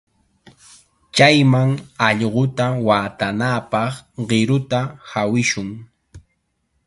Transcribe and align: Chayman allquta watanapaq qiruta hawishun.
Chayman 1.15 1.69
allquta 2.07 2.65
watanapaq 2.87 3.93
qiruta 4.29 4.79
hawishun. 5.11 5.69